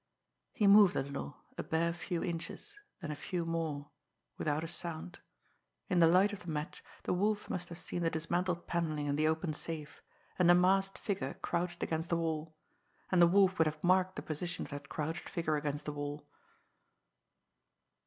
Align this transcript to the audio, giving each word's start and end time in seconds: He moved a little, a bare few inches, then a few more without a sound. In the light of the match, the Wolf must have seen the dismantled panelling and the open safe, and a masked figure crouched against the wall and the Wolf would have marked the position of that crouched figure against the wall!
He 0.51 0.65
moved 0.65 0.95
a 0.95 1.03
little, 1.03 1.37
a 1.59 1.63
bare 1.63 1.93
few 1.93 2.23
inches, 2.23 2.79
then 3.01 3.11
a 3.11 3.15
few 3.15 3.45
more 3.45 3.91
without 4.35 4.63
a 4.63 4.67
sound. 4.67 5.19
In 5.89 5.99
the 5.99 6.07
light 6.07 6.33
of 6.33 6.39
the 6.39 6.49
match, 6.49 6.83
the 7.03 7.13
Wolf 7.13 7.51
must 7.51 7.69
have 7.69 7.77
seen 7.77 8.01
the 8.01 8.09
dismantled 8.09 8.65
panelling 8.65 9.07
and 9.07 9.15
the 9.15 9.27
open 9.27 9.53
safe, 9.53 10.01
and 10.39 10.49
a 10.49 10.55
masked 10.55 10.97
figure 10.97 11.35
crouched 11.43 11.83
against 11.83 12.09
the 12.09 12.17
wall 12.17 12.55
and 13.11 13.21
the 13.21 13.27
Wolf 13.27 13.59
would 13.59 13.67
have 13.67 13.83
marked 13.83 14.15
the 14.15 14.23
position 14.23 14.65
of 14.65 14.71
that 14.71 14.89
crouched 14.89 15.29
figure 15.29 15.55
against 15.55 15.85
the 15.85 15.93
wall! 15.93 16.25